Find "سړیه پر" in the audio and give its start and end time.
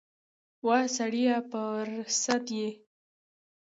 0.97-1.85